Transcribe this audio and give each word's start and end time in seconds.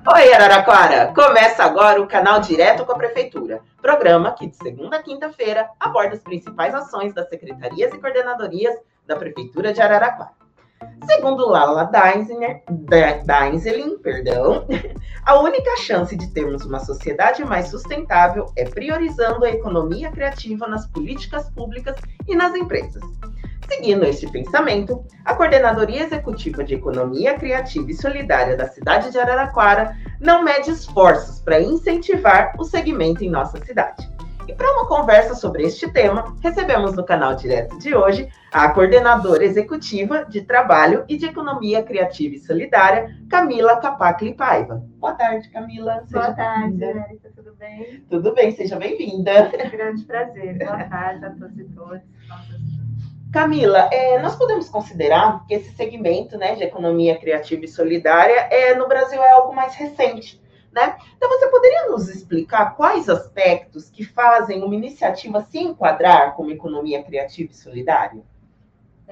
Oi, 0.00 0.32
Araraquara! 0.32 1.12
Começa 1.14 1.62
agora 1.62 2.00
o 2.00 2.08
canal 2.08 2.40
Direto 2.40 2.84
com 2.84 2.92
a 2.92 2.96
Prefeitura, 2.96 3.60
programa 3.80 4.32
que 4.32 4.48
de 4.48 4.56
segunda 4.56 4.96
a 4.96 5.02
quinta-feira 5.02 5.68
aborda 5.78 6.14
as 6.14 6.22
principais 6.22 6.74
ações 6.74 7.14
das 7.14 7.28
secretarias 7.28 7.92
e 7.92 7.98
coordenadorias 7.98 8.74
da 9.06 9.14
Prefeitura 9.14 9.72
de 9.72 9.80
Araraquara. 9.80 10.32
Segundo 11.06 11.48
Lala 11.48 11.84
Deinzelin, 11.84 13.98
perdão, 13.98 14.66
a 15.24 15.40
única 15.40 15.76
chance 15.76 16.16
de 16.16 16.26
termos 16.32 16.64
uma 16.64 16.80
sociedade 16.80 17.44
mais 17.44 17.68
sustentável 17.68 18.46
é 18.56 18.64
priorizando 18.64 19.44
a 19.44 19.50
economia 19.50 20.10
criativa 20.10 20.66
nas 20.66 20.86
políticas 20.88 21.48
públicas 21.50 21.96
e 22.26 22.34
nas 22.34 22.54
empresas. 22.54 23.02
Seguindo 23.72 24.04
este 24.04 24.30
pensamento, 24.30 25.02
a 25.24 25.34
Coordenadoria 25.34 26.02
Executiva 26.02 26.62
de 26.62 26.74
Economia 26.74 27.38
Criativa 27.38 27.90
e 27.90 27.94
Solidária 27.94 28.54
da 28.54 28.68
cidade 28.68 29.10
de 29.10 29.18
Araraquara 29.18 29.96
não 30.20 30.44
mede 30.44 30.70
esforços 30.70 31.40
para 31.40 31.58
incentivar 31.58 32.52
o 32.58 32.64
segmento 32.64 33.24
em 33.24 33.30
nossa 33.30 33.58
cidade. 33.64 34.06
E 34.46 34.52
para 34.52 34.70
uma 34.72 34.86
conversa 34.86 35.34
sobre 35.34 35.62
este 35.62 35.90
tema, 35.90 36.36
recebemos 36.42 36.94
no 36.94 37.04
canal 37.04 37.34
direto 37.34 37.78
de 37.78 37.94
hoje 37.94 38.28
a 38.52 38.68
coordenadora 38.68 39.42
executiva 39.42 40.26
de 40.26 40.42
Trabalho 40.42 41.06
e 41.08 41.16
de 41.16 41.26
Economia 41.26 41.82
Criativa 41.82 42.34
e 42.34 42.40
Solidária, 42.40 43.16
Camila 43.30 43.80
Capacli 43.80 44.34
Paiva. 44.34 44.84
Boa 44.98 45.14
tarde, 45.14 45.48
Camila. 45.48 46.02
Seja 46.04 46.20
Boa 46.20 46.34
tarde, 46.34 46.84
Érica, 46.84 47.30
tudo 47.34 47.54
bem? 47.54 48.04
Tudo 48.10 48.34
bem, 48.34 48.50
seja 48.50 48.76
bem-vinda. 48.76 49.30
É 49.30 49.66
um 49.66 49.70
grande 49.70 50.04
prazer. 50.04 50.58
Boa 50.58 50.84
tarde 50.84 51.24
a 51.24 51.30
todos 51.30 51.58
e 51.58 51.64
todas. 51.64 52.02
Camila, 53.32 53.88
é, 53.90 54.20
nós 54.20 54.36
podemos 54.36 54.68
considerar 54.68 55.46
que 55.46 55.54
esse 55.54 55.74
segmento 55.74 56.36
né, 56.36 56.54
de 56.54 56.64
economia 56.64 57.18
criativa 57.18 57.64
e 57.64 57.68
solidária 57.68 58.46
é, 58.50 58.74
no 58.74 58.86
Brasil 58.86 59.22
é 59.22 59.30
algo 59.30 59.54
mais 59.54 59.74
recente. 59.74 60.38
Né? 60.70 60.96
Então, 61.16 61.30
você 61.30 61.48
poderia 61.48 61.88
nos 61.88 62.10
explicar 62.10 62.76
quais 62.76 63.08
aspectos 63.08 63.88
que 63.88 64.04
fazem 64.04 64.62
uma 64.62 64.74
iniciativa 64.74 65.40
se 65.42 65.58
enquadrar 65.58 66.34
como 66.36 66.50
economia 66.50 67.02
criativa 67.02 67.50
e 67.52 67.56
solidária? 67.56 68.22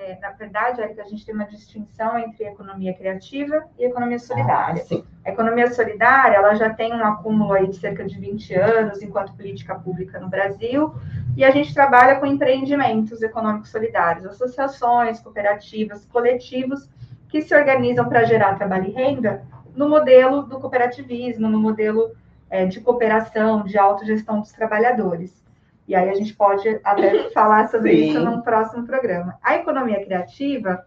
É, 0.03 0.19
na 0.19 0.31
verdade, 0.31 0.81
é 0.81 0.89
que 0.89 0.99
a 0.99 1.05
gente 1.05 1.27
tem 1.27 1.35
uma 1.35 1.45
distinção 1.45 2.19
entre 2.19 2.45
economia 2.45 2.95
criativa 2.95 3.65
e 3.79 3.85
economia 3.85 4.19
solidária. 4.19 4.83
Ah, 4.91 5.03
a 5.27 5.31
economia 5.31 5.71
solidária 5.71 6.37
ela 6.37 6.55
já 6.55 6.71
tem 6.71 6.95
um 6.95 7.05
acúmulo 7.05 7.53
aí 7.53 7.67
de 7.67 7.77
cerca 7.77 8.03
de 8.07 8.19
20 8.19 8.55
anos 8.55 9.03
enquanto 9.03 9.35
política 9.35 9.75
pública 9.75 10.19
no 10.19 10.31
Brasil, 10.31 10.95
e 11.37 11.45
a 11.45 11.51
gente 11.51 11.75
trabalha 11.75 12.19
com 12.19 12.25
empreendimentos 12.25 13.21
econômicos 13.21 13.69
solidários, 13.69 14.25
associações, 14.25 15.21
cooperativas, 15.21 16.07
coletivos 16.07 16.89
que 17.29 17.43
se 17.43 17.55
organizam 17.55 18.09
para 18.09 18.25
gerar 18.25 18.55
trabalho 18.55 18.87
e 18.87 18.93
renda 18.93 19.43
no 19.77 19.87
modelo 19.87 20.45
do 20.45 20.59
cooperativismo, 20.59 21.47
no 21.47 21.61
modelo 21.61 22.17
é, 22.49 22.65
de 22.65 22.81
cooperação, 22.81 23.65
de 23.65 23.77
autogestão 23.77 24.41
dos 24.41 24.51
trabalhadores. 24.51 25.45
E 25.91 25.95
aí 25.97 26.09
a 26.09 26.15
gente 26.15 26.33
pode 26.35 26.69
até 26.85 27.31
falar 27.35 27.69
sobre 27.69 27.91
Sim. 27.91 28.11
isso 28.11 28.21
num 28.21 28.43
próximo 28.43 28.87
programa. 28.87 29.37
A 29.43 29.57
economia 29.57 30.05
criativa, 30.05 30.87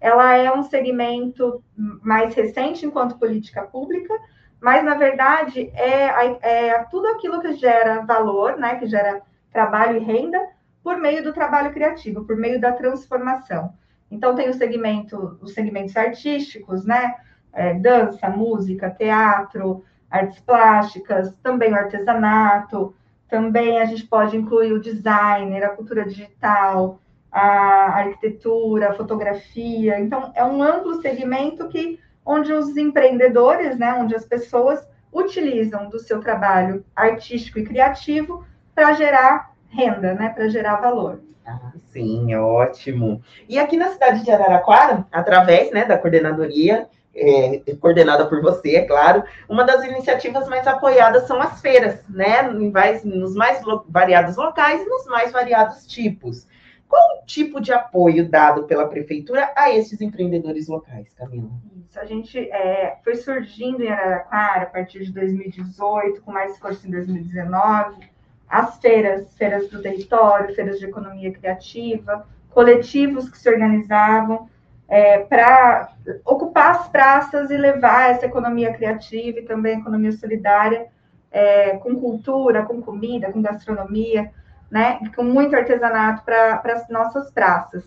ela 0.00 0.36
é 0.36 0.52
um 0.52 0.62
segmento 0.62 1.64
mais 1.76 2.32
recente 2.32 2.86
enquanto 2.86 3.18
política 3.18 3.62
pública, 3.62 4.14
mas 4.60 4.84
na 4.84 4.94
verdade 4.94 5.68
é, 5.74 6.68
é 6.68 6.84
tudo 6.84 7.08
aquilo 7.08 7.40
que 7.40 7.54
gera 7.54 8.02
valor, 8.02 8.56
né, 8.56 8.76
que 8.76 8.86
gera 8.86 9.20
trabalho 9.52 9.96
e 9.96 10.04
renda 10.04 10.38
por 10.80 10.96
meio 10.96 11.24
do 11.24 11.32
trabalho 11.32 11.72
criativo, 11.72 12.24
por 12.24 12.36
meio 12.36 12.60
da 12.60 12.70
transformação. 12.70 13.74
Então 14.08 14.36
tem 14.36 14.48
o 14.48 14.54
segmento, 14.54 15.36
os 15.42 15.54
segmentos 15.54 15.96
artísticos, 15.96 16.84
né, 16.84 17.16
é, 17.52 17.74
dança, 17.74 18.30
música, 18.30 18.90
teatro, 18.90 19.84
artes 20.08 20.38
plásticas, 20.38 21.34
também 21.42 21.72
o 21.72 21.76
artesanato, 21.76 22.94
também 23.28 23.78
a 23.78 23.84
gente 23.84 24.06
pode 24.06 24.36
incluir 24.36 24.72
o 24.72 24.80
designer, 24.80 25.64
a 25.64 25.70
cultura 25.70 26.04
digital, 26.04 27.00
a 27.30 27.98
arquitetura, 27.98 28.90
a 28.90 28.94
fotografia. 28.94 29.98
Então, 30.00 30.32
é 30.34 30.44
um 30.44 30.62
amplo 30.62 31.00
segmento 31.00 31.68
que 31.68 31.98
onde 32.24 32.52
os 32.52 32.76
empreendedores, 32.76 33.78
né, 33.78 33.94
onde 33.94 34.14
as 34.14 34.24
pessoas 34.24 34.86
utilizam 35.12 35.88
do 35.88 35.98
seu 35.98 36.20
trabalho 36.20 36.84
artístico 36.94 37.58
e 37.58 37.64
criativo 37.64 38.44
para 38.74 38.92
gerar 38.92 39.52
renda, 39.68 40.14
né, 40.14 40.30
para 40.30 40.48
gerar 40.48 40.76
valor. 40.76 41.20
Ah, 41.46 41.72
sim, 41.90 42.34
ótimo. 42.34 43.22
E 43.48 43.58
aqui 43.58 43.76
na 43.76 43.90
cidade 43.90 44.24
de 44.24 44.30
Araraquara, 44.30 45.06
através 45.12 45.70
né, 45.70 45.84
da 45.84 45.96
coordenadoria, 45.96 46.88
é, 47.16 47.74
coordenada 47.80 48.26
por 48.26 48.40
você, 48.42 48.76
é 48.76 48.82
claro, 48.82 49.24
uma 49.48 49.64
das 49.64 49.84
iniciativas 49.84 50.46
mais 50.48 50.66
apoiadas 50.66 51.26
são 51.26 51.40
as 51.40 51.60
feiras, 51.60 52.00
né? 52.08 52.42
Mais, 52.42 53.02
nos 53.04 53.34
mais 53.34 53.62
variados 53.88 54.36
locais 54.36 54.82
e 54.82 54.88
nos 54.88 55.06
mais 55.06 55.32
variados 55.32 55.86
tipos. 55.86 56.46
Qual 56.88 57.02
o 57.18 57.26
tipo 57.26 57.60
de 57.60 57.72
apoio 57.72 58.28
dado 58.28 58.64
pela 58.64 58.86
prefeitura 58.86 59.50
a 59.56 59.72
esses 59.72 60.00
empreendedores 60.00 60.68
locais, 60.68 61.12
Camila? 61.14 61.50
Isso, 61.88 61.98
a 61.98 62.04
gente 62.04 62.38
é, 62.38 62.98
foi 63.02 63.16
surgindo 63.16 63.82
em 63.82 63.88
Araraquara 63.88 64.62
a 64.62 64.66
partir 64.66 65.04
de 65.04 65.12
2018, 65.12 66.22
com 66.22 66.30
mais 66.30 66.56
força 66.58 66.86
em 66.86 66.90
2019, 66.90 68.08
as 68.48 68.78
feiras, 68.78 69.34
feiras 69.34 69.68
do 69.68 69.82
território, 69.82 70.54
feiras 70.54 70.78
de 70.78 70.84
economia 70.84 71.32
criativa, 71.32 72.26
coletivos 72.50 73.28
que 73.28 73.36
se 73.36 73.50
organizavam 73.50 74.48
é, 74.88 75.18
para 75.18 75.92
ocupar 76.24 76.70
as 76.72 76.88
praças 76.88 77.50
e 77.50 77.56
levar 77.56 78.10
essa 78.10 78.26
economia 78.26 78.72
criativa 78.72 79.40
e 79.40 79.44
também 79.44 79.78
economia 79.78 80.12
solidária 80.12 80.86
é, 81.30 81.76
com 81.78 81.96
cultura, 81.96 82.64
com 82.64 82.80
comida, 82.80 83.32
com 83.32 83.42
gastronomia, 83.42 84.30
né, 84.70 85.00
com 85.14 85.22
muito 85.22 85.56
artesanato 85.56 86.22
para 86.24 86.60
as 86.64 86.88
nossas 86.88 87.30
praças. 87.30 87.84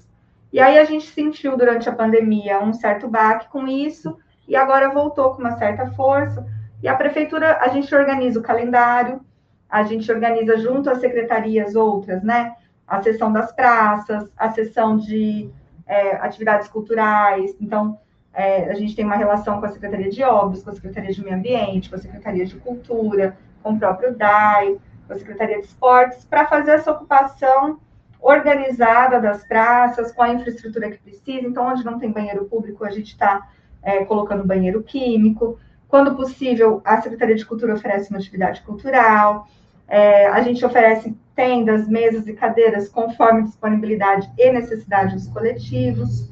E 0.51 0.59
aí 0.59 0.77
a 0.77 0.83
gente 0.83 1.07
sentiu 1.07 1.55
durante 1.55 1.87
a 1.87 1.95
pandemia 1.95 2.59
um 2.59 2.73
certo 2.73 3.07
baque 3.07 3.47
com 3.49 3.67
isso 3.67 4.17
e 4.47 4.55
agora 4.55 4.89
voltou 4.89 5.33
com 5.33 5.41
uma 5.41 5.57
certa 5.57 5.87
força. 5.91 6.45
E 6.81 6.87
a 6.87 6.95
prefeitura, 6.95 7.59
a 7.61 7.67
gente 7.67 7.93
organiza 7.93 8.39
o 8.39 8.43
calendário, 8.43 9.21
a 9.69 9.83
gente 9.83 10.11
organiza 10.11 10.57
junto 10.57 10.89
às 10.89 10.99
secretarias 10.99 11.75
outras, 11.75 12.23
né? 12.23 12.55
A 12.87 13.01
sessão 13.03 13.31
das 13.31 13.51
praças, 13.51 14.31
a 14.35 14.49
sessão 14.49 14.97
de 14.97 15.51
é, 15.89 16.11
atividades 16.17 16.67
culturais. 16.67 17.55
Então, 17.59 17.99
é, 18.31 18.69
a 18.69 18.75
gente 18.75 18.95
tem 18.95 19.03
uma 19.03 19.15
relação 19.15 19.59
com 19.59 19.65
a 19.65 19.69
Secretaria 19.69 20.09
de 20.09 20.23
Obras, 20.23 20.63
com 20.63 20.69
a 20.69 20.73
Secretaria 20.73 21.11
de 21.11 21.21
Meio 21.21 21.35
Ambiente, 21.35 21.89
com 21.89 21.95
a 21.95 21.99
Secretaria 21.99 22.45
de 22.45 22.55
Cultura, 22.55 23.35
com 23.63 23.73
o 23.73 23.79
próprio 23.79 24.15
DAI, 24.15 24.77
com 25.07 25.13
a 25.13 25.17
Secretaria 25.17 25.59
de 25.59 25.65
Esportes, 25.65 26.23
para 26.23 26.45
fazer 26.45 26.71
essa 26.71 26.91
ocupação 26.91 27.79
organizada 28.21 29.19
das 29.19 29.43
praças, 29.43 30.11
com 30.11 30.21
a 30.21 30.29
infraestrutura 30.29 30.91
que 30.91 30.99
precisa. 30.99 31.47
Então, 31.47 31.65
onde 31.65 31.83
não 31.83 31.97
tem 31.97 32.11
banheiro 32.11 32.45
público, 32.45 32.85
a 32.85 32.91
gente 32.91 33.11
está 33.11 33.49
é, 33.81 34.05
colocando 34.05 34.45
banheiro 34.45 34.83
químico. 34.83 35.57
Quando 35.87 36.15
possível, 36.15 36.81
a 36.85 37.01
Secretaria 37.01 37.35
de 37.35 37.45
Cultura 37.45 37.73
oferece 37.73 38.11
uma 38.11 38.19
atividade 38.19 38.61
cultural. 38.61 39.47
É, 39.89 40.27
a 40.27 40.41
gente 40.41 40.63
oferece 40.63 41.17
tendas, 41.35 41.87
mesas 41.87 42.27
e 42.27 42.33
cadeiras 42.33 42.89
conforme 42.89 43.43
disponibilidade 43.43 44.29
e 44.37 44.51
necessidade 44.51 45.15
dos 45.15 45.27
coletivos. 45.27 46.29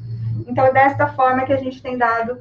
Então, 0.48 0.66
é 0.66 0.72
desta 0.72 1.08
forma 1.08 1.46
que 1.46 1.54
a 1.54 1.58
gente 1.58 1.82
tem 1.82 1.98
dado 1.98 2.40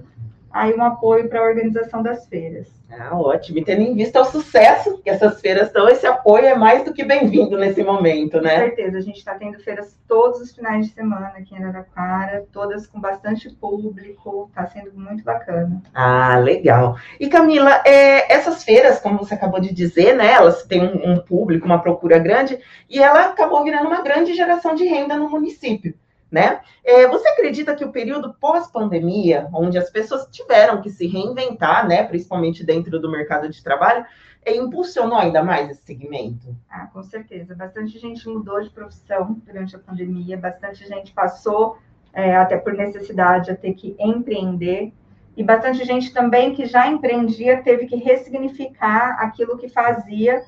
aí 0.50 0.74
um 0.74 0.82
apoio 0.82 1.28
para 1.28 1.40
a 1.40 1.44
organização 1.44 2.02
das 2.02 2.26
feiras. 2.26 2.75
Ah, 2.90 3.18
ótimo. 3.18 3.58
E 3.58 3.64
tendo 3.64 3.82
em 3.82 3.94
vista 3.94 4.20
o 4.20 4.24
sucesso 4.24 4.98
que 5.02 5.10
essas 5.10 5.40
feiras 5.40 5.66
estão, 5.66 5.88
esse 5.88 6.06
apoio 6.06 6.46
é 6.46 6.54
mais 6.54 6.84
do 6.84 6.92
que 6.92 7.04
bem-vindo 7.04 7.58
nesse 7.58 7.82
momento, 7.82 8.40
né? 8.40 8.54
Com 8.54 8.66
certeza. 8.66 8.98
A 8.98 9.00
gente 9.00 9.18
está 9.18 9.34
tendo 9.34 9.58
feiras 9.58 9.96
todos 10.06 10.40
os 10.40 10.52
finais 10.52 10.86
de 10.86 10.92
semana 10.92 11.32
aqui 11.36 11.54
em 11.54 11.58
Araraquara, 11.58 12.46
todas 12.52 12.86
com 12.86 13.00
bastante 13.00 13.50
público, 13.50 14.46
está 14.48 14.66
sendo 14.66 14.92
muito 14.94 15.24
bacana. 15.24 15.82
Ah, 15.92 16.38
legal. 16.38 16.96
E 17.18 17.28
Camila, 17.28 17.82
é, 17.84 18.32
essas 18.32 18.62
feiras, 18.62 19.00
como 19.00 19.18
você 19.18 19.34
acabou 19.34 19.60
de 19.60 19.74
dizer, 19.74 20.14
né, 20.14 20.32
elas 20.32 20.62
têm 20.62 20.82
um, 20.82 21.12
um 21.12 21.18
público, 21.18 21.66
uma 21.66 21.82
procura 21.82 22.18
grande, 22.18 22.58
e 22.88 23.02
ela 23.02 23.26
acabou 23.26 23.64
virando 23.64 23.88
uma 23.88 24.02
grande 24.02 24.32
geração 24.34 24.74
de 24.74 24.84
renda 24.84 25.16
no 25.16 25.28
município 25.28 25.94
né? 26.30 26.60
É, 26.84 27.06
você 27.06 27.28
acredita 27.28 27.74
que 27.74 27.84
o 27.84 27.92
período 27.92 28.34
pós-pandemia, 28.34 29.48
onde 29.52 29.78
as 29.78 29.90
pessoas 29.90 30.26
tiveram 30.30 30.82
que 30.82 30.90
se 30.90 31.06
reinventar, 31.06 31.86
né, 31.86 32.04
principalmente 32.04 32.64
dentro 32.64 32.98
do 33.00 33.10
mercado 33.10 33.48
de 33.48 33.62
trabalho, 33.62 34.04
é, 34.44 34.56
impulsionou 34.56 35.18
ainda 35.18 35.42
mais 35.42 35.70
esse 35.70 35.82
segmento? 35.82 36.56
Ah, 36.70 36.86
com 36.92 37.02
certeza. 37.02 37.54
Bastante 37.54 37.98
gente 37.98 38.28
mudou 38.28 38.60
de 38.60 38.70
profissão 38.70 39.40
durante 39.44 39.74
a 39.74 39.78
pandemia, 39.78 40.36
bastante 40.36 40.86
gente 40.86 41.12
passou, 41.12 41.78
é, 42.12 42.36
até 42.36 42.56
por 42.56 42.72
necessidade, 42.72 43.50
a 43.50 43.56
ter 43.56 43.74
que 43.74 43.96
empreender. 43.98 44.92
E 45.36 45.42
bastante 45.42 45.84
gente 45.84 46.12
também 46.14 46.54
que 46.54 46.64
já 46.64 46.88
empreendia 46.88 47.62
teve 47.62 47.86
que 47.86 47.96
ressignificar 47.96 49.18
aquilo 49.20 49.58
que 49.58 49.68
fazia. 49.68 50.42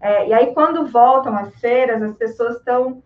É, 0.00 0.28
e 0.28 0.32
aí, 0.32 0.52
quando 0.52 0.86
voltam 0.86 1.36
às 1.36 1.54
feiras, 1.60 2.02
as 2.02 2.16
pessoas 2.16 2.56
estão 2.56 3.02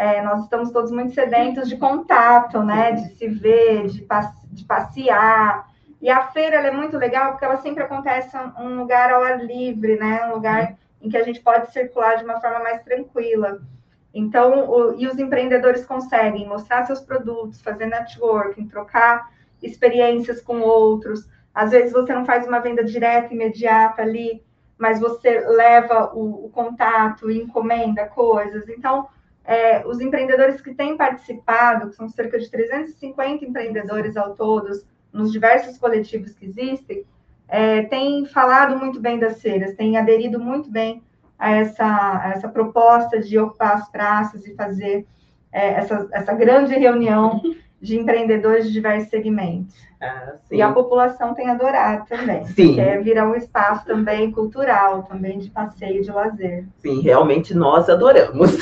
é, 0.00 0.22
nós 0.22 0.44
estamos 0.44 0.70
todos 0.70 0.90
muito 0.90 1.12
sedentos 1.12 1.68
de 1.68 1.76
contato, 1.76 2.62
né? 2.62 2.92
De 2.92 3.14
se 3.16 3.28
ver, 3.28 3.86
de, 3.88 4.06
de 4.50 4.64
passear, 4.64 5.68
E 6.00 6.08
a 6.08 6.28
feira 6.28 6.56
é 6.56 6.70
muito 6.70 6.96
legal 6.96 7.32
porque 7.32 7.44
ela 7.44 7.58
sempre 7.58 7.82
acontece 7.82 8.34
em 8.34 8.66
um 8.66 8.78
lugar 8.78 9.12
ao 9.12 9.22
ar 9.22 9.44
livre, 9.44 9.98
né? 9.98 10.26
Um 10.26 10.36
lugar 10.36 10.78
em 11.02 11.10
que 11.10 11.18
a 11.18 11.22
gente 11.22 11.40
pode 11.40 11.70
circular 11.70 12.16
de 12.16 12.24
uma 12.24 12.40
forma 12.40 12.60
mais 12.60 12.82
tranquila. 12.82 13.60
Então, 14.14 14.70
o, 14.70 14.98
e 14.98 15.06
os 15.06 15.18
empreendedores 15.18 15.84
conseguem 15.84 16.48
mostrar 16.48 16.86
seus 16.86 17.02
produtos, 17.02 17.60
fazer 17.60 17.84
networking, 17.84 18.68
trocar 18.68 19.30
experiências 19.62 20.40
com 20.40 20.60
outros. 20.60 21.28
Às 21.54 21.72
vezes 21.72 21.92
você 21.92 22.14
não 22.14 22.24
faz 22.24 22.46
uma 22.46 22.60
venda 22.60 22.82
direta, 22.82 23.34
imediata 23.34 24.00
ali, 24.00 24.42
mas 24.78 24.98
você 24.98 25.40
leva 25.40 26.10
o, 26.14 26.46
o 26.46 26.48
contato 26.48 27.30
e 27.30 27.38
encomenda 27.38 28.06
coisas. 28.06 28.66
Então, 28.70 29.06
é, 29.50 29.84
os 29.84 30.00
empreendedores 30.00 30.60
que 30.60 30.72
têm 30.72 30.96
participado, 30.96 31.88
que 31.90 31.96
são 31.96 32.08
cerca 32.08 32.38
de 32.38 32.48
350 32.48 33.44
empreendedores 33.44 34.16
ao 34.16 34.36
todos, 34.36 34.86
nos 35.12 35.32
diversos 35.32 35.76
coletivos 35.76 36.32
que 36.34 36.46
existem, 36.46 37.04
é, 37.48 37.82
têm 37.82 38.24
falado 38.26 38.78
muito 38.78 39.00
bem 39.00 39.18
das 39.18 39.42
feiras, 39.42 39.74
têm 39.74 39.98
aderido 39.98 40.38
muito 40.38 40.70
bem 40.70 41.02
a 41.36 41.50
essa, 41.50 41.84
a 41.84 42.30
essa 42.30 42.48
proposta 42.48 43.18
de 43.18 43.36
ocupar 43.40 43.74
as 43.74 43.90
praças 43.90 44.46
e 44.46 44.54
fazer 44.54 45.04
é, 45.50 45.70
essa, 45.70 46.08
essa 46.12 46.32
grande 46.32 46.72
reunião 46.76 47.42
de 47.80 47.98
empreendedores 47.98 48.66
de 48.66 48.72
diversos 48.72 49.08
segmentos. 49.08 49.74
Ah, 50.00 50.32
e 50.50 50.62
a 50.62 50.72
população 50.72 51.34
tem 51.34 51.48
adorado 51.48 52.06
também. 52.08 52.46
Sim. 52.46 52.74
Quer 52.74 53.02
virar 53.02 53.28
um 53.28 53.34
espaço 53.34 53.84
também 53.84 54.30
cultural, 54.30 55.02
também 55.02 55.38
de 55.38 55.50
passeio, 55.50 56.02
de 56.02 56.10
lazer. 56.10 56.64
Sim, 56.78 57.02
realmente 57.02 57.54
nós 57.54 57.88
adoramos. 57.88 58.56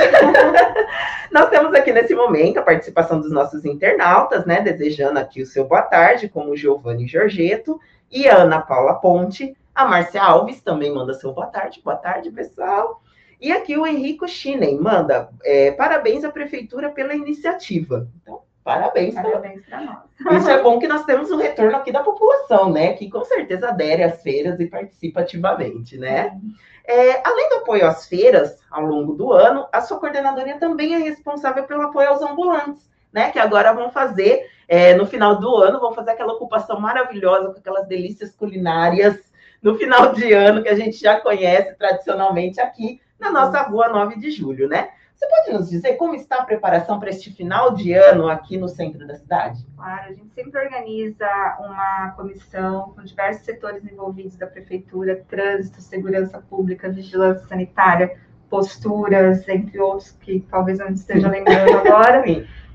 nós 1.31 1.49
temos 1.49 1.73
aqui 1.75 1.93
nesse 1.93 2.13
momento 2.13 2.59
a 2.59 2.63
participação 2.63 3.21
dos 3.21 3.31
nossos 3.31 3.65
internautas, 3.65 4.45
né? 4.47 4.61
Desejando 4.61 5.19
aqui 5.21 5.41
o 5.41 5.47
seu 5.47 5.65
boa 5.65 5.83
tarde, 5.83 6.29
como 6.29 6.57
Giovanni 6.57 7.07
Giorgetto 7.07 7.81
e 8.11 8.29
a 8.29 8.39
Ana 8.39 8.61
Paula 8.61 8.95
Ponte. 8.95 9.57
A 9.73 9.85
Márcia 9.85 10.21
Alves 10.21 10.61
também 10.61 10.93
manda 10.93 11.15
seu 11.15 11.33
boa 11.33 11.47
tarde. 11.47 11.81
Boa 11.85 11.97
tarde, 11.97 12.33
pessoal. 12.33 13.01
E 13.41 13.53
aqui 13.53 13.79
o 13.79 13.87
Henrico 13.87 14.27
Chinen 14.27 14.81
manda 14.81 15.29
é, 15.45 15.71
parabéns 15.71 16.25
à 16.25 16.31
prefeitura 16.31 16.91
pela 16.91 17.15
iniciativa. 17.15 18.09
Então, 18.21 18.41
Parabéns. 18.69 19.15
Parabéns 19.15 19.65
para 19.65 19.81
nós. 19.81 19.99
Isso 20.37 20.51
é 20.51 20.63
bom 20.63 20.79
que 20.79 20.87
nós 20.87 21.03
temos 21.07 21.31
um 21.31 21.39
retorno 21.39 21.75
aqui 21.75 21.91
da 21.91 22.03
população, 22.03 22.71
né? 22.71 22.93
Que 22.93 23.09
com 23.09 23.25
certeza 23.25 23.71
adere 23.71 24.03
às 24.03 24.23
feiras 24.23 24.61
e 24.61 24.67
participa 24.67 25.21
ativamente, 25.21 25.97
né? 25.97 26.39
É, 26.87 27.27
além 27.27 27.49
do 27.49 27.57
apoio 27.57 27.87
às 27.87 28.07
feiras 28.07 28.59
ao 28.71 28.85
longo 28.85 29.15
do 29.15 29.33
ano, 29.33 29.67
a 29.73 29.81
sua 29.81 29.99
coordenadoria 29.99 30.59
também 30.59 30.95
é 30.95 30.99
responsável 30.99 31.65
pelo 31.65 31.81
apoio 31.81 32.11
aos 32.11 32.21
ambulantes, 32.21 32.87
né? 33.11 33.31
Que 33.31 33.39
agora 33.39 33.73
vão 33.73 33.91
fazer, 33.91 34.47
é, 34.69 34.95
no 34.95 35.07
final 35.07 35.37
do 35.37 35.57
ano, 35.57 35.81
vão 35.81 35.95
fazer 35.95 36.11
aquela 36.11 36.35
ocupação 36.35 36.79
maravilhosa 36.79 37.51
com 37.51 37.59
aquelas 37.59 37.89
delícias 37.89 38.37
culinárias 38.37 39.17
no 39.63 39.79
final 39.79 40.13
de 40.13 40.31
ano 40.35 40.63
que 40.63 40.69
a 40.69 40.77
gente 40.77 40.99
já 40.99 41.19
conhece 41.19 41.75
tradicionalmente 41.79 42.61
aqui 42.61 43.01
na 43.19 43.31
nossa 43.31 43.63
rua 43.63 43.89
9 43.89 44.19
de 44.19 44.31
julho, 44.31 44.69
né? 44.69 44.91
Você 45.19 45.27
pode 45.27 45.53
nos 45.53 45.69
dizer 45.69 45.95
como 45.95 46.15
está 46.15 46.37
a 46.37 46.45
preparação 46.45 47.01
para 47.01 47.11
este 47.11 47.33
final 47.33 47.75
de 47.75 47.93
ano 47.93 48.29
aqui 48.29 48.57
no 48.57 48.69
centro 48.69 49.05
da 49.05 49.17
cidade? 49.17 49.67
Claro, 49.75 50.11
a 50.11 50.13
gente 50.13 50.33
sempre 50.33 50.63
organiza 50.63 51.27
uma 51.59 52.13
comissão 52.13 52.93
com 52.95 53.03
diversos 53.03 53.45
setores 53.45 53.85
envolvidos 53.85 54.37
da 54.37 54.47
prefeitura, 54.47 55.25
trânsito, 55.29 55.83
segurança 55.83 56.41
pública, 56.49 56.89
vigilância 56.89 57.45
sanitária, 57.49 58.17
posturas, 58.49 59.49
entre 59.49 59.81
outros 59.81 60.13
que 60.21 60.39
talvez 60.49 60.79
eu 60.79 60.87
não 60.87 60.95
esteja 60.95 61.29
lembrando 61.29 61.75
agora, 61.85 62.23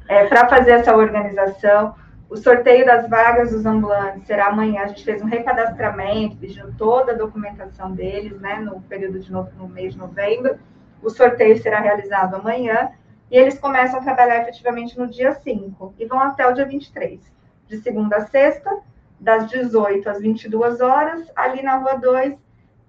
é, 0.10 0.28
para 0.28 0.50
fazer 0.50 0.72
essa 0.72 0.94
organização. 0.94 1.96
O 2.30 2.36
sorteio 2.36 2.86
das 2.86 3.08
vagas 3.08 3.52
dos 3.52 3.66
ambulantes 3.66 4.28
será 4.28 4.48
amanhã. 4.48 4.82
A 4.82 4.88
gente 4.88 5.06
fez 5.06 5.22
um 5.22 5.28
recadastramento, 5.28 6.36
pedindo 6.36 6.74
toda 6.78 7.14
a 7.14 7.16
documentação 7.16 7.94
deles, 7.94 8.38
né, 8.42 8.56
no 8.56 8.82
período 8.82 9.18
de 9.22 9.32
novo, 9.32 9.50
no 9.56 9.70
mês 9.70 9.94
de 9.94 10.00
novembro. 10.00 10.60
O 11.04 11.10
sorteio 11.10 11.62
será 11.62 11.80
realizado 11.80 12.36
amanhã 12.36 12.92
e 13.30 13.38
eles 13.38 13.60
começam 13.60 14.00
a 14.00 14.04
trabalhar 14.04 14.42
efetivamente 14.42 14.98
no 14.98 15.08
dia 15.08 15.34
5 15.34 15.96
e 16.00 16.06
vão 16.06 16.20
até 16.20 16.48
o 16.48 16.54
dia 16.54 16.66
23, 16.66 17.20
de 17.68 17.78
segunda 17.82 18.18
a 18.18 18.28
sexta, 18.28 18.80
das 19.20 19.50
18 19.50 20.10
às 20.10 20.22
22 20.22 20.82
horas, 20.82 21.32
ali 21.36 21.62
na 21.62 21.78
Rua 21.78 21.96
2, 21.96 22.36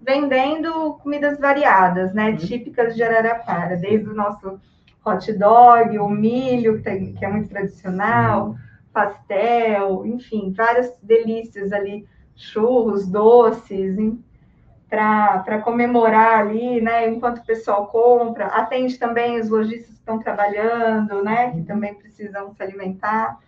vendendo 0.00 0.94
comidas 1.02 1.38
variadas, 1.38 2.12
né, 2.12 2.30
uhum. 2.30 2.36
típicas 2.36 2.94
de 2.94 3.02
Araraquara, 3.02 3.76
desde 3.76 4.08
o 4.08 4.14
nosso 4.14 4.60
hot 5.04 5.32
dog, 5.32 5.98
o 5.98 6.08
milho, 6.08 6.76
que, 6.76 6.82
tem, 6.82 7.14
que 7.14 7.24
é 7.24 7.28
muito 7.28 7.48
tradicional, 7.48 8.48
uhum. 8.48 8.56
pastel, 8.92 10.04
enfim, 10.06 10.52
várias 10.54 10.92
delícias 11.02 11.72
ali, 11.72 12.06
churros, 12.36 13.06
doces, 13.06 13.96
para 14.94 15.58
comemorar 15.58 16.40
ali, 16.40 16.80
né? 16.80 17.08
Enquanto 17.08 17.38
o 17.38 17.44
pessoal 17.44 17.86
compra, 17.86 18.46
atende 18.46 18.96
também 18.98 19.40
os 19.40 19.48
lojistas 19.48 19.88
que 19.88 19.94
estão 19.94 20.18
trabalhando, 20.18 21.22
né? 21.22 21.50
Que 21.50 21.62
também 21.62 21.94
precisam 21.94 22.52
se 22.54 22.62
alimentar. 22.62 23.38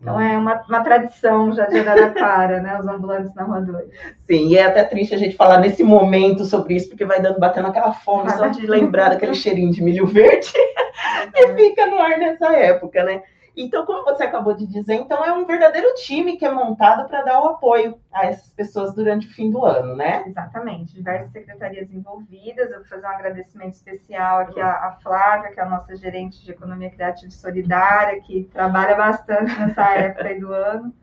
Então 0.00 0.20
é 0.20 0.36
uma, 0.36 0.62
uma 0.68 0.84
tradição 0.84 1.52
já 1.52 1.66
de 1.66 1.78
Araraquara, 1.78 2.60
né? 2.60 2.78
Os 2.78 2.86
ambulantes 2.86 3.34
na 3.34 3.44
Rua 3.44 3.60
2. 3.60 3.88
Sim, 4.26 4.48
e 4.48 4.58
é 4.58 4.64
até 4.64 4.84
triste 4.84 5.14
a 5.14 5.18
gente 5.18 5.36
falar 5.36 5.58
nesse 5.58 5.82
momento 5.82 6.44
sobre 6.44 6.74
isso, 6.74 6.88
porque 6.88 7.04
vai 7.04 7.20
dando 7.20 7.40
batendo 7.40 7.68
aquela 7.68 7.92
fome 7.92 8.30
só 8.30 8.48
de 8.48 8.66
lembrar 8.66 9.10
daquele 9.10 9.34
cheirinho 9.36 9.72
de 9.72 9.82
milho 9.82 10.06
verde 10.06 10.52
que 11.32 11.54
fica 11.54 11.86
no 11.86 11.98
ar 11.98 12.18
nessa 12.18 12.52
época, 12.54 13.04
né? 13.04 13.22
Então, 13.56 13.86
como 13.86 14.04
você 14.04 14.24
acabou 14.24 14.52
de 14.52 14.66
dizer, 14.66 14.94
então 14.94 15.24
é 15.24 15.32
um 15.32 15.46
verdadeiro 15.46 15.94
time 15.94 16.36
que 16.36 16.44
é 16.44 16.50
montado 16.50 17.08
para 17.08 17.22
dar 17.22 17.42
o 17.42 17.48
apoio 17.48 17.98
a 18.12 18.26
essas 18.26 18.50
pessoas 18.50 18.92
durante 18.92 19.26
o 19.26 19.30
fim 19.30 19.50
do 19.50 19.64
ano, 19.64 19.96
né? 19.96 20.24
Exatamente, 20.26 20.92
diversas 20.92 21.32
secretarias 21.32 21.90
envolvidas. 21.90 22.70
Eu 22.70 22.80
vou 22.80 22.86
fazer 22.86 23.06
um 23.06 23.10
agradecimento 23.10 23.72
especial 23.72 24.40
aqui 24.40 24.60
à, 24.60 24.98
Flávia, 25.02 25.52
que 25.52 25.58
é 25.58 25.62
a 25.62 25.68
nossa 25.68 25.96
gerente 25.96 26.44
de 26.44 26.50
economia 26.50 26.90
criativa 26.90 27.28
e 27.28 27.32
solidária, 27.32 28.20
que 28.20 28.44
trabalha 28.52 28.94
bastante 28.94 29.58
nessa 29.58 29.88
época 29.96 30.38
do 30.38 30.52
ano. 30.52 30.94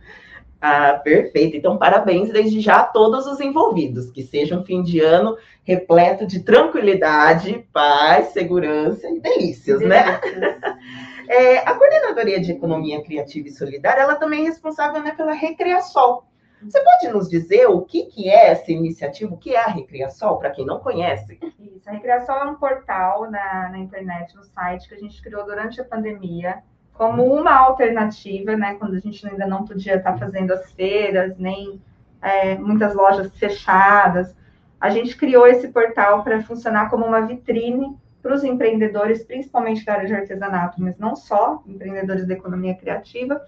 Ah, 0.61 0.93
perfeito. 0.93 1.57
Então, 1.57 1.77
parabéns 1.77 2.31
desde 2.31 2.61
já 2.61 2.81
a 2.81 2.83
todos 2.83 3.25
os 3.25 3.41
envolvidos. 3.41 4.11
Que 4.11 4.23
seja 4.23 4.57
um 4.57 4.63
fim 4.63 4.83
de 4.83 4.99
ano 5.01 5.37
repleto 5.63 6.25
de 6.25 6.41
tranquilidade, 6.41 7.67
paz, 7.73 8.27
segurança 8.27 9.09
e 9.09 9.19
delícias, 9.19 9.81
né? 9.81 10.19
delícias. 10.21 10.39
né? 10.39 10.79
É, 11.27 11.59
a 11.59 11.73
Coordenadoria 11.73 12.39
de 12.39 12.51
Economia 12.51 13.03
Criativa 13.03 13.47
e 13.47 13.51
Solidária, 13.51 14.01
ela 14.01 14.15
também 14.15 14.41
é 14.45 14.49
responsável 14.49 15.01
né, 15.01 15.11
pela 15.11 15.33
Recreasol. 15.33 16.25
Você 16.61 16.81
pode 16.81 17.09
nos 17.09 17.29
dizer 17.29 17.67
o 17.67 17.81
que, 17.81 18.05
que 18.05 18.29
é 18.29 18.51
essa 18.51 18.71
iniciativa, 18.71 19.33
o 19.33 19.37
que 19.37 19.53
é 19.53 19.59
a 19.59 19.67
Recreasol, 19.67 20.37
para 20.37 20.51
quem 20.51 20.65
não 20.65 20.79
conhece? 20.79 21.37
Isso, 21.59 21.89
a 21.89 21.91
Recreasol 21.91 22.37
é 22.37 22.45
um 22.45 22.55
portal 22.55 23.29
na, 23.29 23.69
na 23.69 23.79
internet, 23.79 24.35
no 24.35 24.43
site, 24.43 24.87
que 24.87 24.95
a 24.95 24.99
gente 24.99 25.21
criou 25.21 25.45
durante 25.45 25.81
a 25.81 25.83
pandemia, 25.83 26.63
como 26.93 27.25
uma 27.25 27.53
alternativa, 27.53 28.55
né, 28.55 28.75
quando 28.75 28.95
a 28.95 28.99
gente 28.99 29.27
ainda 29.27 29.45
não 29.45 29.65
podia 29.65 29.95
estar 29.95 30.17
fazendo 30.17 30.53
as 30.53 30.71
feiras, 30.71 31.37
nem 31.37 31.81
é, 32.21 32.55
muitas 32.55 32.93
lojas 32.93 33.35
fechadas. 33.35 34.33
A 34.79 34.89
gente 34.89 35.17
criou 35.17 35.45
esse 35.47 35.67
portal 35.69 36.23
para 36.23 36.41
funcionar 36.43 36.89
como 36.89 37.05
uma 37.05 37.21
vitrine 37.21 37.97
para 38.23 38.33
os 38.33 38.43
empreendedores, 38.43 39.21
principalmente 39.23 39.83
da 39.83 39.93
área 39.93 40.07
de 40.07 40.15
artesanato, 40.15 40.81
mas 40.81 40.97
não 40.97 41.13
só, 41.13 41.61
empreendedores 41.67 42.25
da 42.25 42.33
economia 42.33 42.73
criativa, 42.73 43.45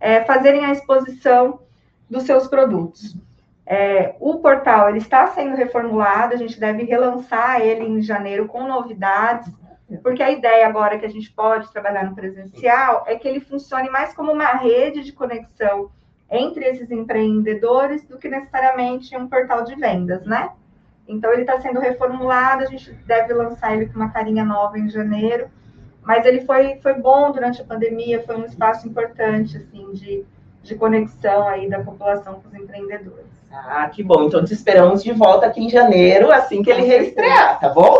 é, 0.00 0.24
fazerem 0.24 0.64
a 0.64 0.72
exposição 0.72 1.60
dos 2.10 2.24
seus 2.24 2.48
produtos. 2.48 3.16
É, 3.64 4.16
o 4.18 4.38
portal 4.38 4.88
ele 4.88 4.98
está 4.98 5.28
sendo 5.28 5.54
reformulado, 5.54 6.34
a 6.34 6.36
gente 6.36 6.58
deve 6.58 6.82
relançar 6.82 7.60
ele 7.60 7.84
em 7.84 8.02
janeiro 8.02 8.48
com 8.48 8.66
novidades, 8.66 9.48
porque 10.02 10.22
a 10.22 10.30
ideia 10.30 10.66
agora 10.66 10.98
que 10.98 11.06
a 11.06 11.10
gente 11.10 11.30
pode 11.30 11.70
trabalhar 11.72 12.04
no 12.04 12.14
presencial 12.14 13.04
é 13.06 13.16
que 13.16 13.28
ele 13.28 13.40
funcione 13.40 13.88
mais 13.88 14.12
como 14.14 14.32
uma 14.32 14.52
rede 14.52 15.04
de 15.04 15.12
conexão 15.12 15.90
entre 16.30 16.64
esses 16.64 16.90
empreendedores 16.90 18.04
do 18.06 18.18
que 18.18 18.28
necessariamente 18.28 19.16
um 19.16 19.28
portal 19.28 19.64
de 19.64 19.74
vendas, 19.76 20.24
né? 20.26 20.50
Então, 21.08 21.32
ele 21.32 21.40
está 21.40 21.58
sendo 21.60 21.80
reformulado, 21.80 22.62
a 22.62 22.66
gente 22.66 22.92
deve 23.06 23.32
lançar 23.32 23.74
ele 23.74 23.86
com 23.86 23.96
uma 23.96 24.10
carinha 24.10 24.44
nova 24.44 24.78
em 24.78 24.90
janeiro. 24.90 25.48
Mas 26.02 26.24
ele 26.24 26.42
foi, 26.42 26.76
foi 26.82 26.94
bom 26.94 27.32
durante 27.32 27.60
a 27.60 27.64
pandemia, 27.64 28.22
foi 28.24 28.36
um 28.36 28.44
espaço 28.44 28.86
importante, 28.86 29.56
assim, 29.56 29.92
de, 29.92 30.24
de 30.62 30.74
conexão 30.74 31.48
aí 31.48 31.68
da 31.68 31.80
população 31.80 32.40
com 32.40 32.48
os 32.48 32.54
empreendedores. 32.54 33.26
Ah, 33.50 33.88
que 33.88 34.02
bom. 34.02 34.24
Então, 34.24 34.44
te 34.44 34.52
esperamos 34.52 35.02
de 35.02 35.12
volta 35.12 35.46
aqui 35.46 35.64
em 35.64 35.70
janeiro, 35.70 36.30
assim 36.30 36.62
que 36.62 36.70
ele 36.70 36.82
reestrear, 36.82 37.58
tá 37.58 37.70
bom? 37.70 37.98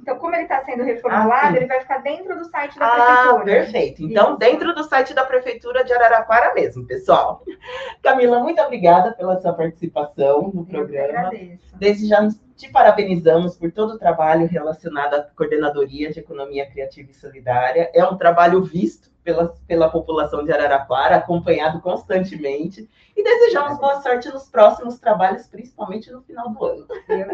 Então, 0.06 0.18
como 0.18 0.36
ele 0.36 0.44
está 0.44 0.62
sendo 0.64 0.84
reformulado, 0.84 1.54
Ah, 1.54 1.56
ele 1.56 1.66
vai 1.66 1.80
ficar 1.80 1.98
dentro 1.98 2.38
do 2.38 2.44
site 2.44 2.78
da 2.78 2.86
Ah, 2.86 2.92
prefeitura. 3.34 3.44
perfeito. 3.44 4.02
Então, 4.04 4.28
Isso. 4.28 4.38
dentro 4.38 4.72
do 4.72 4.84
site 4.84 5.12
da 5.12 5.24
Prefeitura 5.24 5.82
de 5.82 5.92
Araraquara 5.92 6.54
mesmo, 6.54 6.86
pessoal. 6.86 7.42
Camila, 8.04 8.38
muito 8.38 8.62
obrigada 8.62 9.12
pela 9.14 9.40
sua 9.40 9.52
participação 9.52 10.52
no 10.54 10.60
Eu 10.60 10.64
programa. 10.66 11.26
agradeço. 11.26 11.76
Desde 11.76 12.06
já 12.06 12.28
te 12.56 12.70
parabenizamos 12.70 13.56
por 13.56 13.72
todo 13.72 13.94
o 13.94 13.98
trabalho 13.98 14.46
relacionado 14.46 15.14
à 15.14 15.22
Coordenadoria 15.36 16.12
de 16.12 16.20
Economia 16.20 16.70
Criativa 16.70 17.10
e 17.10 17.14
Solidária. 17.14 17.90
É 17.92 18.04
um 18.04 18.16
trabalho 18.16 18.62
visto 18.62 19.10
pela, 19.24 19.52
pela 19.66 19.88
população 19.90 20.44
de 20.44 20.52
Araraquara, 20.52 21.16
acompanhado 21.16 21.80
constantemente. 21.80 22.88
E 23.16 23.24
desejamos 23.24 23.76
boa 23.78 24.00
sorte 24.00 24.28
nos 24.28 24.48
próximos 24.48 25.00
trabalhos, 25.00 25.48
principalmente 25.48 26.12
no 26.12 26.22
final 26.22 26.48
do 26.50 26.64
ano. 26.64 26.86
Eu. 27.08 27.26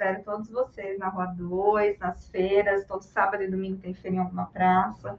Espero 0.00 0.24
todos 0.24 0.48
vocês 0.48 0.98
na 0.98 1.10
Rua 1.10 1.26
2, 1.26 1.98
nas 1.98 2.26
feiras. 2.30 2.86
Todo 2.86 3.02
sábado 3.02 3.42
e 3.42 3.50
domingo 3.50 3.82
tem 3.82 3.92
feira 3.92 4.16
em 4.16 4.20
alguma 4.20 4.46
praça. 4.46 5.18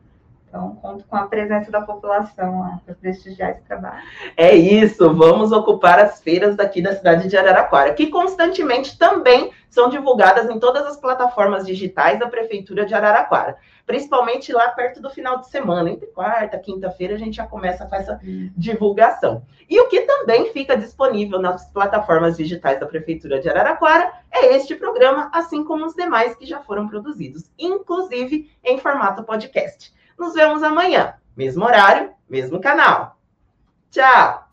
Então, 0.52 0.76
conto 0.82 1.06
com 1.06 1.16
a 1.16 1.28
presença 1.28 1.72
da 1.72 1.80
população 1.80 2.60
lá 2.60 2.82
para 2.86 2.94
prestigiar 2.94 3.52
esse 3.52 3.62
trabalho. 3.62 4.04
É 4.36 4.54
isso, 4.54 5.14
vamos 5.16 5.54
ocupar 5.54 5.98
as 5.98 6.20
feiras 6.20 6.58
daqui 6.58 6.82
da 6.82 6.94
cidade 6.94 7.30
de 7.30 7.38
Araraquara, 7.38 7.94
que 7.94 8.08
constantemente 8.08 8.98
também 8.98 9.54
são 9.70 9.88
divulgadas 9.88 10.50
em 10.50 10.60
todas 10.60 10.86
as 10.86 10.98
plataformas 10.98 11.66
digitais 11.66 12.20
da 12.20 12.28
Prefeitura 12.28 12.86
de 12.86 12.94
Araraquara, 12.94 13.56
principalmente 13.86 14.52
lá 14.52 14.68
perto 14.72 15.02
do 15.02 15.10
final 15.10 15.40
de 15.40 15.48
semana, 15.48 15.90
entre 15.90 16.08
quarta, 16.08 16.60
quinta-feira, 16.60 17.16
a 17.16 17.18
gente 17.18 17.38
já 17.38 17.48
começa 17.48 17.86
com 17.86 17.96
essa 17.96 18.20
divulgação. 18.58 19.44
E 19.70 19.80
o 19.80 19.88
que 19.88 20.02
também 20.02 20.52
fica 20.52 20.76
disponível 20.76 21.40
nas 21.40 21.72
plataformas 21.72 22.36
digitais 22.36 22.78
da 22.78 22.86
Prefeitura 22.86 23.40
de 23.40 23.48
Araraquara 23.48 24.12
é 24.30 24.54
este 24.54 24.76
programa, 24.76 25.32
assim 25.34 25.64
como 25.64 25.86
os 25.86 25.96
demais 25.96 26.36
que 26.36 26.46
já 26.46 26.60
foram 26.60 26.90
produzidos, 26.90 27.50
inclusive 27.58 28.52
em 28.66 28.78
formato 28.78 29.24
podcast. 29.24 29.94
Nos 30.22 30.36
vemos 30.36 30.62
amanhã, 30.62 31.16
mesmo 31.36 31.66
horário, 31.66 32.12
mesmo 32.30 32.62
canal. 32.62 33.18
Tchau! 33.90 34.51